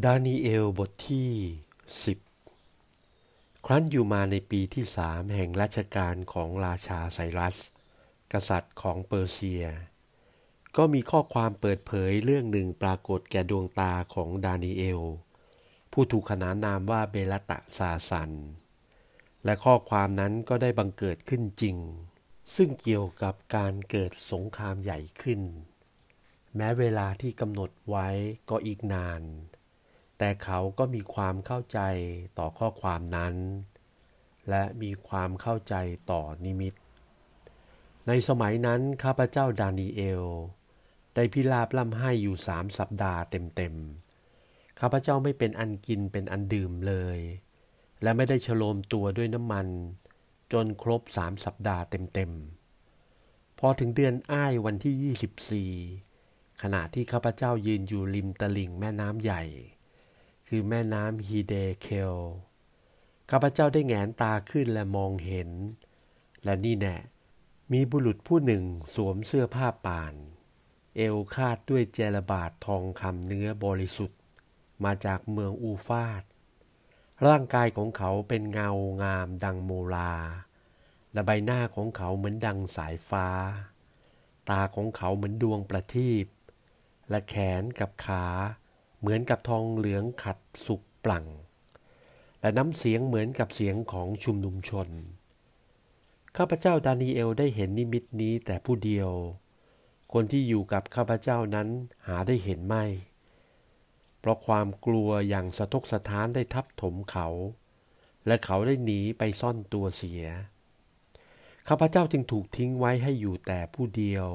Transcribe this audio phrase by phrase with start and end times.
[0.00, 1.30] ดานีเอลบทที่
[2.04, 2.18] สิบ
[3.66, 7.56] ครั้นอยู่มาในปีที่สามแห่งรัชกาลของราชาไซรัส
[8.32, 9.64] กษัตริย์ของเปอร์เซีย
[10.76, 15.00] ก็มีข้อความเปิดเผยเรื่องหนึ่งปรากฏแก่ดวงตาของดานีเอล
[15.92, 18.30] ผู้ถูกขนานนามว่าเบลตะซาซัน
[19.44, 21.76] และข้อความนั้นก็ได้บังเกิดขึ้นจริง
[22.56, 25.40] ซึ่งเกี่ยวกับการเกิดสงครามใหญ่ขึ้น
[26.56, 28.08] แม้เวลาที่กำหนดไว้
[28.50, 29.22] ก็อีกนาน
[30.24, 31.80] แต่เขาก็มีความเข้าใจ
[32.38, 33.34] ต่อข้อความนั้น
[34.48, 35.74] และมีความเข้าใจ
[36.10, 36.74] ต่อนิมิต
[38.08, 40.24] ในสมัยนั้นข้าพเจ้าดานีเอล
[41.14, 47.18] ได้พิลาบล่ำให้อยู่สามสัปดาห์เต็มๆ ข้าพเจ้าไม่เป็นอันกินเป็นอันดื่มเลย
[48.02, 49.66] และไม่ได้ฉโลมตัวด้วยน้ำมัน
[50.52, 59.44] จนครบสามสัปดาห์เต็มๆ พอถึงเดือนอ้ายวันที่ 24ขณะที่ข้าพเจ้ายืนอยู่ริมตลิ่งแม่น้ำใหญ่
[60.54, 62.16] คือแม่น้ำฮีเดเคล
[63.30, 65.50] ข้าพเจ้าได้แงนตาขึ้นและมองเห็น
[66.44, 66.96] และนี่แน่
[67.72, 70.14] มีบุรุษผู้หนึ่งสวมเสื้อผ้าป่าน
[70.96, 74.20] เอวคาดด้วยเจลบาททองคำเนื้อบริสุทธิ์
[74.84, 76.22] มาจากเมืองอูฟาด
[77.26, 78.70] ร่างกายของเขาเป็นเงา
[79.02, 80.14] งามดังโมลา
[81.12, 83.28] และใบหน้าของเขาเหมือนดังสายฟ้า
[84.50, 86.26] ตาของเขาเหมือนดวงประทีป
[87.10, 88.26] และแขนกับขา
[89.02, 91.26] เหมือนกับทองเหลืองขัดสุกปลั่ง
[92.40, 94.88] และน้ำเสียงเหมือนกับเสียงของชุมนุมชน
[96.36, 99.10] ข้าพเจ้าดานีเอลได้เห็นนิมิตนี้แต่ผู้เดียว
[100.12, 101.68] คนที่อยู่กับข้าพเจ้านั้น
[102.06, 102.84] หาได้เห็นไม่
[104.20, 107.28] เพราะความกลัวอย่างสะทกสะท้านได้ทับถมเขา
[108.26, 110.24] และเขาได้หนีไปซ่อนตัวเสีย
[111.68, 114.28] ข้าพเจ้าจึงถูกทิ้งไว้ให้อยู่แต่ผู้เดียว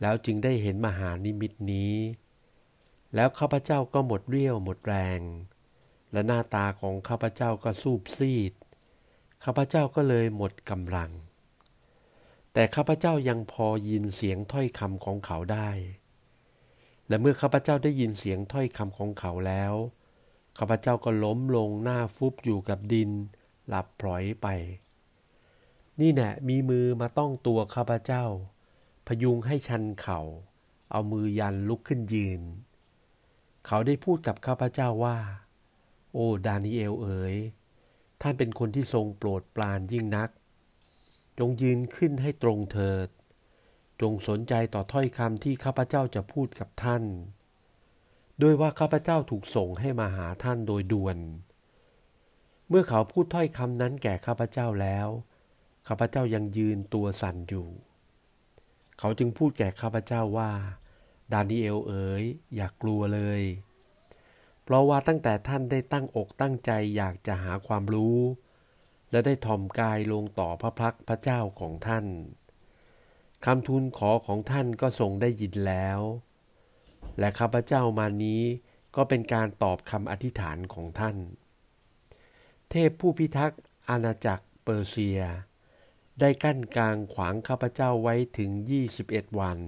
[0.00, 1.94] แล้วจึงได้เห็นมหานิมิตนี้
[3.14, 5.20] แล้วข้าพเจ้าก็หมดเรี่ยวหมดแรง
[6.12, 8.52] และหน้าตาของข้าพเจ้าก็สูบซีด
[9.44, 11.10] ข้าพเจ้าก็เลยหมดกำลัง
[12.52, 15.70] แต่ข้าพเจ้ายังพอยินเสียงถ้อยคำของเขาได้
[17.08, 19.74] และเมื่อข้าพเจ้าได้ยินเสียงถ้อยคำของเขาแล้ว
[20.58, 23.10] ข้าพเจ้าก็ล้มลงหน้าฟุบอยู่กับดิน
[23.68, 24.46] หลับพลอยไป
[26.00, 28.24] นี่แน่มีมือมาต้องตัวข้าพเจ้า
[29.06, 30.20] พยุงให้ชันเขา่า
[30.90, 32.42] เอามือยันลุกขึ้นยืน
[33.66, 35.18] เขาได้พูดกับข้าพเจ้าว่า
[36.12, 37.36] โอ้ดานิเอลเอ๋ย
[38.22, 40.30] ท่านเป็นคนที่ทรงโปรดปรานยิ่งนัก
[41.38, 43.08] จงยืนขึ้นให้ตรงเถิด
[44.00, 47.04] จงสนใจต่อถ้อยคำที่ข้าพเจ้าจะพูดกับท่าน
[48.38, 51.18] โดยว่าข้าพเจ้าถูกส่งให้มาหาท่านโดยด่วน
[52.68, 55.08] เมื่อเขาพูดถ้อยคำนั้นแก่ข้าพเจ้าแล้ว
[55.88, 57.68] ข้าพเจ้ายังยืนตัวสั่นอยู่
[58.98, 60.52] เขาจึงพูดแก่ข้าพเจ้าว่า
[61.32, 62.24] ดานิเอลเอ๋ย
[62.54, 63.42] อย่ากกลัวเลย
[64.62, 68.18] เพราะว่าตั้งแต่ท่านได้ตั้งอกตั้งใจอยากจะหาความรู้
[69.10, 72.06] และได้ทอมกายลงต่อพระพักพระเจ้าของท่าน
[73.44, 76.00] คำทูลขอของท่านก็ทรงได้ยินแล้ว
[77.18, 78.42] และข้าพเจ้ามานี้
[78.96, 81.16] ก็เป็นการตอบคำอธิษฐานของท่าน
[82.70, 85.20] เทพผู้พิทักษ์อาณาจักรเปอร์เซีย
[86.20, 88.50] ได้กั้นกลางขวางข้าพเจ้าไว้ถึง
[88.94, 89.58] 21 วัน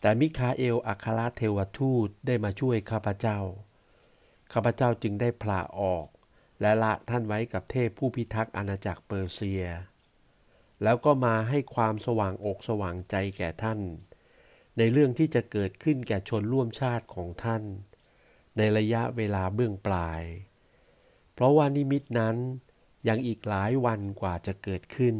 [0.00, 3.38] แต่มิคาเอลอัครเทวทูตได้มาช่วยข้าพเจ้า
[4.52, 6.06] ข้าพเจ้าจึงได้พลาออก
[6.60, 9.64] และละท่านไว้กับเทพผู้พิทักษ์อาณาจักรเปอร์เซีย
[10.82, 13.80] แล้วก็มาให้ความสว่างอกสว่างใจแก่ท่าน
[14.78, 17.62] ในเรื่องที่จะเกิดขึ้นแก่ชนร่วมชาติของท่าน
[18.56, 20.22] ในระยะเวลาเบื้องปลาย
[21.34, 22.36] เพราะว่านิมิตนั้น
[23.08, 25.16] ยังอีกหลายวันกว่าจะเกิดขึ้น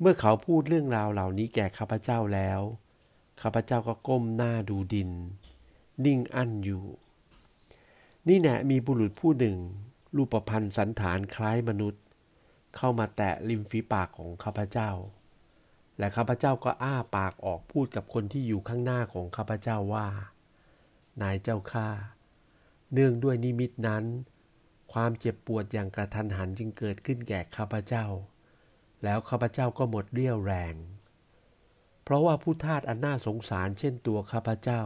[0.00, 2.60] เมื่อเขาพูดเรื่องราวเหล่านี้แก่ข้าพเจ้าแล้ว
[3.42, 5.10] ข้าพเจ้าก็ก้มหน้าดูดิน
[6.04, 6.84] นิ่งอั้นอยู่
[8.28, 9.56] นี่แหน่มีบุรุษผู้หนึ่ง
[10.16, 12.02] รูปพันธ์สันฐานคล้ายมนุษย์
[12.76, 14.90] เข้ามาแตะริมฝีปากของข้าพเจ้า
[15.98, 20.08] และข้าพเจ้าก็อ้าปากออกพูดกับคนที่อยู่ข้างหน้าของข้าพเจ้าว่า
[21.22, 21.88] นายเจ้าข้า
[22.92, 24.04] เนื่องด้วยนิมิตนั้น
[24.92, 28.06] ความเจ็บปวดอย่างกระทันหันจึงเกิดขึ้นแก่ข้าพเจ้า
[29.04, 30.74] แล้วข้าพเจ้าก็หมดเรี่ยวแรง
[32.02, 34.82] เพราะว่าผู้ทาสอันน่าสงสารเช่นตัวข้าพเจ้า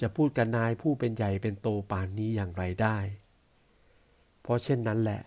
[0.00, 2.98] จะพูดกับนายผู้เป็นใหญ่เป็นโตปานนี้อย่างไรได้
[4.42, 5.22] เพราะเช่นนั้นแหละ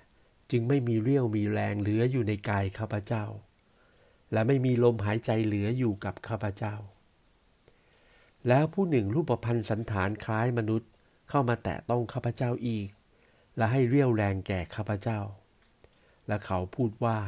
[0.51, 3.25] จึงไม่มีเรี่ยวมีแรงเหลืออยู่ในกายข้าพเจ้า
[4.31, 6.75] และไม่มีลมหายใจเหลืออยู่กับข้าพเจ้า
[8.47, 10.89] แล้วผู้หนึ่งรูปพันธ์สันฐานคล้ายมนุษย์
[11.29, 12.89] เข้ามาแตะต้องข้าพเจ้าอีก
[13.57, 15.19] และให้เรี่ยวแรงแก่ข้าพเจ้า
[16.27, 17.19] และเขาพูดว่า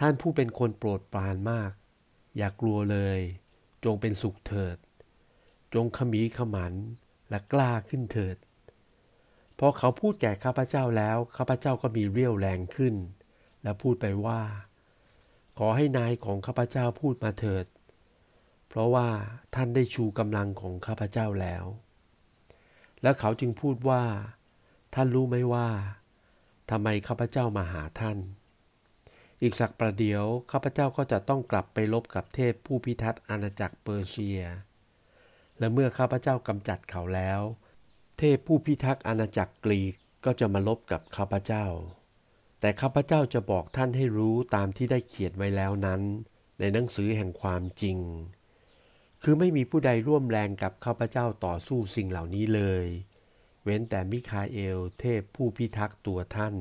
[0.00, 1.72] ท่านผู้เป็นคนโปรดปรานมาก
[2.36, 3.20] อย่ากลัวเลย
[3.84, 4.76] จงเป็นสุขเถิด
[5.74, 6.74] จงขมีขมัน
[7.30, 8.36] และกล้าขึ้นเถิด
[9.58, 12.94] พอเขาพูดแก่ข้าพเจ้าแล้วข้าพเจ้าก็มีเรี่ยวแรงขึ้น
[13.62, 14.42] และพูดไปว่า
[15.58, 17.66] ขอให้นายของข้าพเจ้าพูดมาเถิด
[18.68, 19.08] เพราะว่า
[19.54, 21.64] ท่านได้ชูกำลังของข้าพเจ้าแล้ว
[23.02, 24.04] แล้วเขาจึงพูดว่า
[24.94, 25.68] ท่านรู้ไหมว่า
[26.70, 28.18] ทำไมข้าพเจ้ามาหาท่าน
[29.42, 34.40] อีกสักประเดี๋ยวข้าพเจ้าก็จะต้องกลับไปลบกับเทพผู้พิทักษ์อาณาจักรเปอร์เซีย
[35.58, 37.40] และเมื่อข้าพเจ้ากำจัดเขาแล้ว
[38.18, 39.94] เทพผู้พิทักษ์อาณาจักรกรีก
[40.24, 41.66] ก็จะมาลบกับข้าพเจ้า
[42.60, 46.02] แต่ข้าพเจ้าจะบอกท่านให้รู้ตามที่ได้เขียนไว้แล้วนั้น
[46.58, 47.98] ในหนังสือแห่งความจริง
[49.22, 52.86] คือไม่มีผู้ใดร่วมแรงกับข้าพเจ้าต่อสู้สิ่งเหล่านี้เลย
[53.64, 56.54] เว้นแต่มิคาเอลเทพผู้พิทักษ์ตัวท่าน